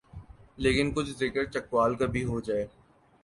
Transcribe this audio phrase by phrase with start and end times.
[0.57, 2.65] لیکن کچھ ذکر چکوال کا بھی ہو جائے۔